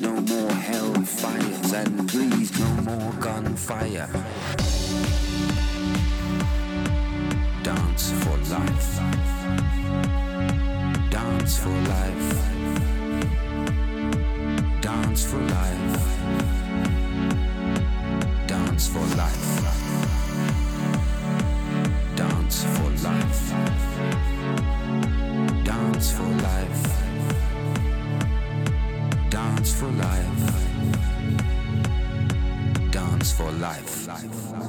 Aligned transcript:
no 0.00 0.10
more 0.10 0.50
hellfires, 0.50 1.72
and 1.72 2.08
please 2.08 2.50
no 2.58 2.68
more 2.88 3.12
gunfire. 3.20 4.08
Dance 7.62 8.10
for 8.22 8.36
life. 8.54 9.00
Dance 11.10 11.58
for 11.58 11.76
life. 11.94 12.30
Dance 14.80 15.24
for 15.30 15.40
life. 15.56 15.96
Dance 18.46 18.88
for 18.88 19.06
life. 19.16 19.45
for 33.36 33.52
life. 33.52 34.65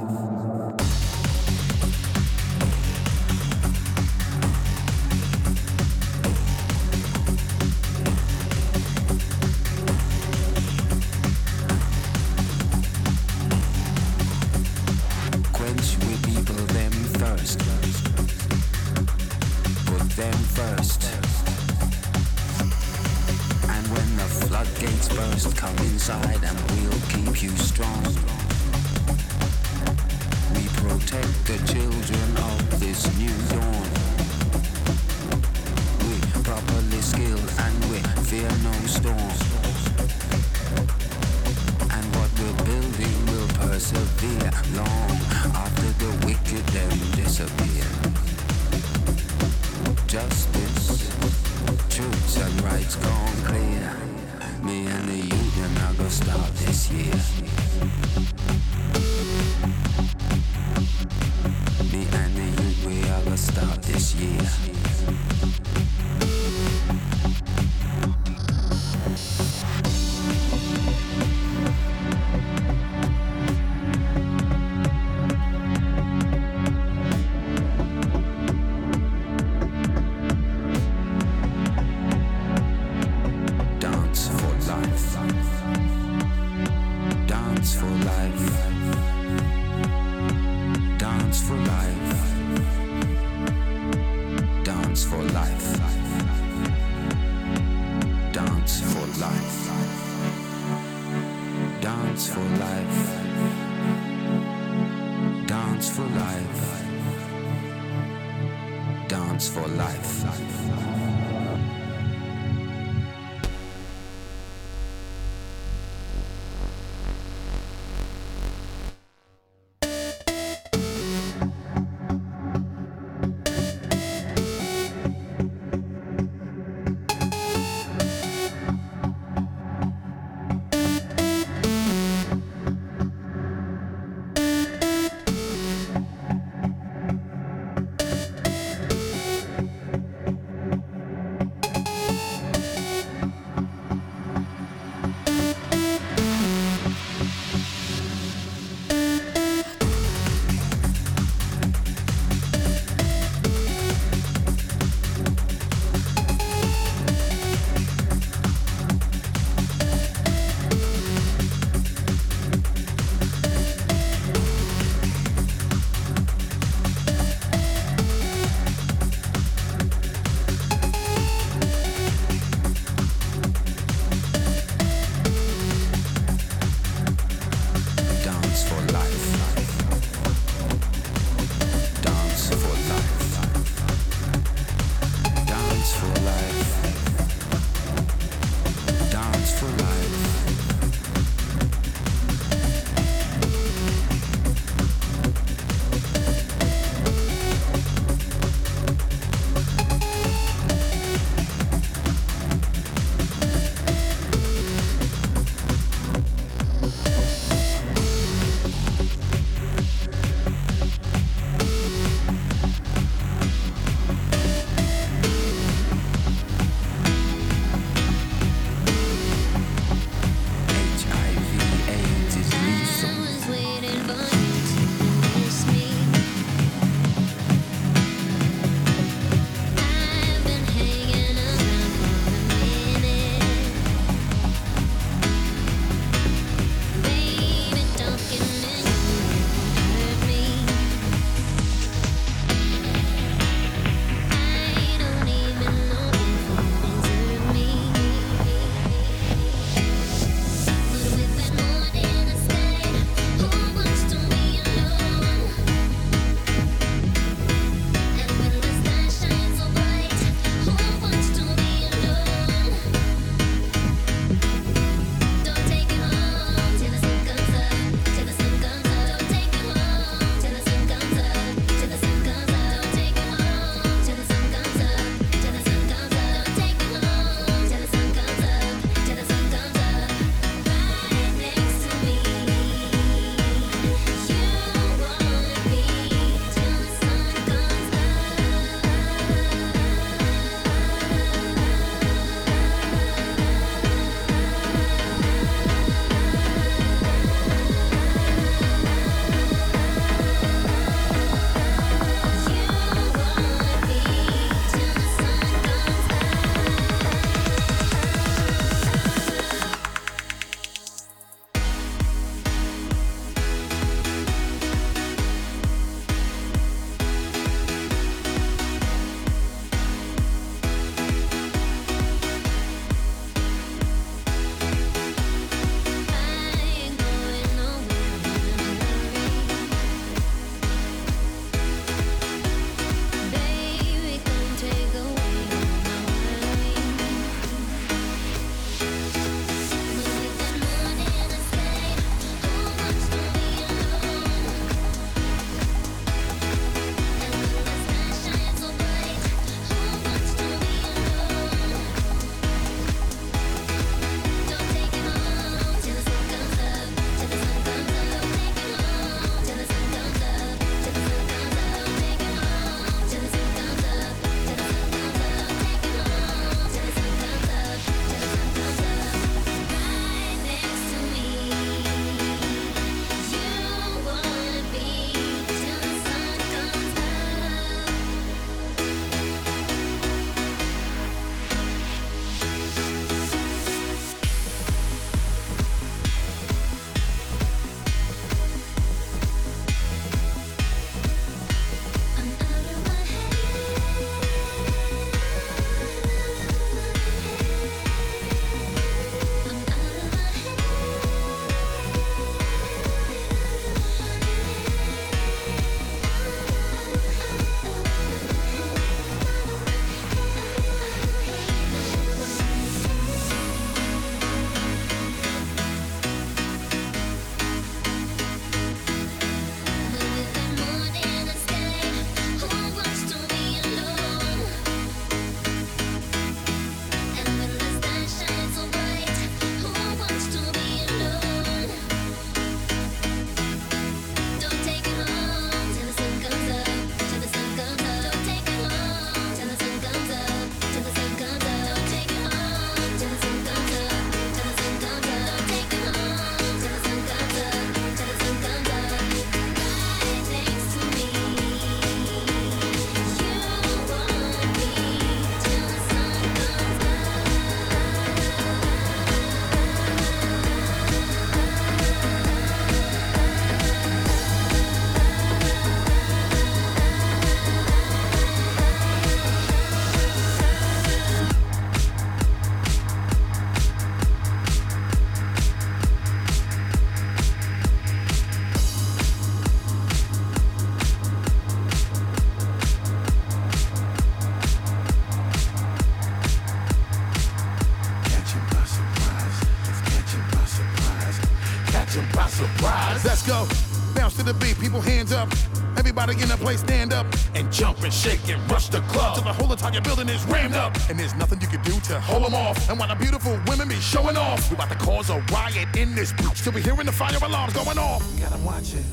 Up 496.97 497.05
and 497.35 497.51
jump 497.53 497.83
and 497.83 497.93
shake 497.93 498.27
and 498.27 498.39
rush 498.51 498.67
the 498.69 498.81
club 498.91 499.15
till 499.15 499.23
the 499.23 499.33
whole 499.33 499.51
entire 499.51 499.79
building 499.81 500.09
is 500.09 500.25
rammed 500.25 500.55
up. 500.55 500.75
And 500.89 500.99
there's 500.99 501.15
nothing 501.15 501.39
you 501.39 501.47
can 501.47 501.61
do 501.61 501.79
to 501.91 501.99
hold 502.01 502.23
them 502.25 502.33
off. 502.33 502.69
And 502.69 502.79
while 502.79 502.89
the 502.89 502.95
beautiful 502.95 503.39
women 503.47 503.69
be 503.69 503.75
showing 503.75 504.17
off, 504.17 504.49
we 504.49 504.55
about 504.55 504.69
to 504.69 504.77
cause 504.77 505.09
a 505.09 505.19
riot 505.31 505.69
in 505.77 505.95
this 505.95 506.11
bitch 506.13 506.43
till 506.43 506.53
we 506.53 506.61
hearing 506.61 506.87
the 506.87 506.91
fire 506.91 507.17
alarms 507.23 507.53
going 507.53 507.77
off. 507.77 508.03
We 508.17 508.21
got 508.23 508.31
them 508.31 508.45
watching. 508.45 508.85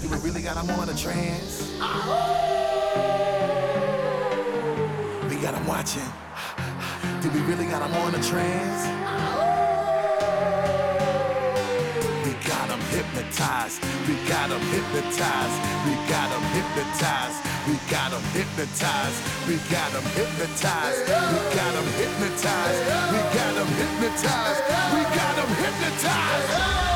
Do 0.00 0.08
we 0.08 0.16
really 0.18 0.42
got 0.42 0.54
them 0.54 0.70
on 0.78 0.88
a 0.88 0.94
trance? 0.94 1.72
We 5.28 5.36
got 5.42 5.54
them 5.54 5.66
watching. 5.66 6.10
Do 7.20 7.30
we 7.30 7.40
really 7.40 7.66
got 7.66 7.80
them 7.80 7.94
on 8.02 8.14
a 8.14 8.22
trance? 8.22 9.33
Hypnotized. 13.04 13.82
We 14.08 14.14
got 14.28 14.48
them 14.48 14.60
hypnotized. 14.72 15.58
We 15.86 15.94
got 16.08 16.30
them 16.30 16.42
hypnotized. 16.52 17.38
We 17.68 17.76
got 17.90 18.10
them 18.10 18.22
hypnotized. 18.32 19.20
We 19.48 19.56
got 19.70 19.92
them 19.92 20.04
hypnotized. 20.14 21.00
We 21.00 21.48
got 21.56 21.72
them 21.74 21.88
hypnotized. 21.98 22.80
We 23.12 23.18
got 23.36 23.54
them 23.54 23.68
hypnotized. 23.80 24.62
We 24.94 25.02
got 25.16 25.36
them 25.36 25.50
hypnotized. 25.62 26.93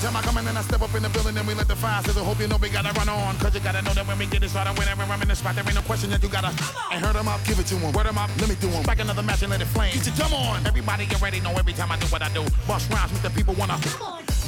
Time 0.00 0.16
I 0.16 0.22
come 0.22 0.38
in 0.38 0.48
and 0.48 0.56
I 0.56 0.62
step 0.62 0.80
up 0.80 0.94
in 0.94 1.02
the 1.02 1.10
building 1.10 1.36
and 1.36 1.46
we 1.46 1.54
let 1.54 1.68
the 1.68 1.76
fire 1.76 2.02
sizzle. 2.02 2.24
Hope 2.24 2.40
you 2.40 2.48
know 2.48 2.56
we 2.56 2.70
gotta 2.70 2.92
run 2.96 3.08
on. 3.08 3.36
Cause 3.36 3.54
you 3.54 3.60
gotta 3.60 3.82
know 3.82 3.92
that 3.92 4.06
when 4.06 4.18
we 4.18 4.26
get 4.26 4.42
it 4.42 4.48
started, 4.48 4.72
whenever 4.78 5.02
I'm 5.02 5.20
in 5.20 5.28
the 5.28 5.36
spot, 5.36 5.54
there 5.54 5.64
ain't 5.64 5.74
no 5.74 5.82
question 5.82 6.08
that 6.10 6.22
you 6.22 6.28
gotta. 6.28 6.48
And 6.90 7.04
hurt 7.04 7.14
them 7.14 7.28
up, 7.28 7.44
give 7.44 7.58
it 7.60 7.66
to 7.68 7.76
them. 7.76 7.92
Word 7.92 8.06
them 8.06 8.16
up, 8.16 8.30
let 8.40 8.48
me 8.48 8.56
do 8.56 8.68
them. 8.68 8.82
Back 8.82 9.00
another 9.00 9.22
match 9.22 9.42
and 9.42 9.50
let 9.50 9.60
it 9.60 9.68
flame. 9.68 9.92
Get 9.92 10.06
your 10.06 10.16
dumb 10.16 10.32
on. 10.32 10.66
Everybody 10.66 11.04
get 11.04 11.20
ready, 11.20 11.40
know 11.40 11.52
every 11.52 11.74
time 11.74 11.92
I 11.92 11.98
do 11.98 12.06
what 12.08 12.22
I 12.22 12.32
do. 12.32 12.42
Bust 12.66 12.88
rhymes, 12.90 13.12
make 13.12 13.22
the 13.22 13.30
people 13.30 13.54
wanna. 13.54 13.76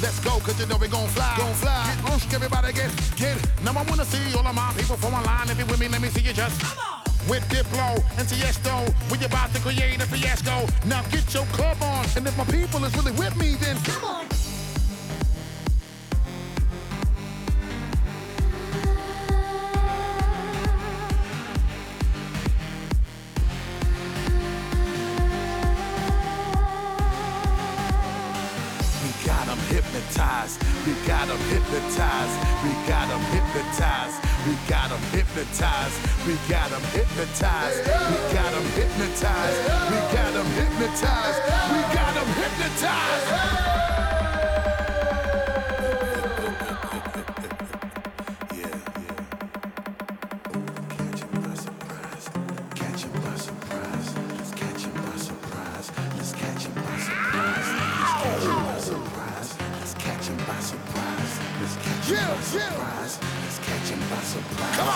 Let's 0.01 0.19
go, 0.25 0.41
cause 0.41 0.59
you 0.59 0.65
know 0.65 0.77
we 0.77 0.87
gon' 0.87 1.07
fly. 1.13 1.35
Gon' 1.37 1.53
fly. 1.53 1.85
Get 2.01 2.11
loose, 2.11 2.25
everybody 2.33 2.73
get, 2.73 2.91
get. 3.15 3.37
Now 3.63 3.77
I 3.77 3.83
wanna 3.85 4.05
see 4.05 4.23
all 4.33 4.45
of 4.45 4.55
my 4.55 4.73
people 4.73 4.97
form 4.97 5.13
a 5.13 5.21
line. 5.21 5.49
If 5.49 5.59
you 5.59 5.65
with 5.65 5.79
me, 5.79 5.87
let 5.87 6.01
me 6.01 6.09
see 6.09 6.21
you 6.21 6.33
just. 6.33 6.59
Come 6.61 6.79
on 6.79 7.03
with 7.29 7.47
Diplo 7.47 7.95
and 8.19 8.27
Tiesto, 8.27 8.83
we 9.09 9.17
are 9.23 9.27
about 9.27 9.53
to 9.53 9.59
create 9.61 9.95
a 9.95 10.05
fiasco. 10.05 10.67
Now 10.85 11.01
get 11.03 11.33
your 11.33 11.45
club 11.55 11.77
on, 11.81 12.05
and 12.17 12.27
if 12.27 12.37
my 12.37 12.43
people 12.43 12.83
is 12.83 12.93
really 12.97 13.13
with 13.13 13.37
me, 13.37 13.55
then 13.61 13.77
come 13.83 14.03
on. 14.03 14.32
Got 32.87 33.09
them 33.09 33.21
hypnotized. 33.31 34.19
We 34.45 34.53
got 34.69 34.89
them 34.89 35.01
hypnotized. 35.11 35.97
We 36.27 36.35
got 36.47 36.69
them 36.69 36.83
hypnotized. 36.91 37.79
We 38.11 38.33
got 38.33 38.51
them 38.51 38.65
hypnotized. 38.77 39.59
We 39.89 39.97
got 40.13 40.33
them 40.33 40.45
hypnotized. 40.53 41.41
We 41.73 41.81
got 41.95 42.13
them 42.13 42.27
hypnotized. 42.37 43.72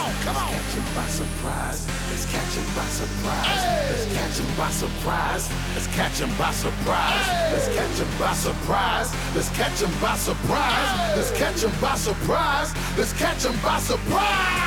We 0.08 0.14
got 0.24 0.36
them 0.36 0.48
hypnotized. 0.56 0.96
by 0.96 1.06
surprise. 1.08 1.88
Let's 2.10 2.26
catch 2.32 2.54
him 2.56 2.64
by 2.76 2.86
surprise. 2.88 3.64
Let's 3.92 4.08
catch 4.16 4.40
him 4.40 4.58
by 4.58 4.70
surprise. 4.72 5.50
Let's 5.76 5.88
catch 5.88 6.20
him 6.20 6.32
by 6.38 6.52
surprise. 6.52 7.28
Let's 7.52 7.68
catch 7.76 8.00
him 8.00 8.10
by 8.18 8.32
surprise. 8.32 9.14
Let's 9.36 9.50
catch 9.50 9.84
'em 9.84 9.92
by 10.02 10.16
surprise, 10.16 11.16
let's 11.16 11.32
catch 11.32 11.64
him 11.64 11.72
by 11.80 11.96
surprise, 11.96 12.74
let's 12.98 13.14
catch 13.14 13.46
'em 13.46 13.60
by 13.62 13.80
surprise. 13.80 14.67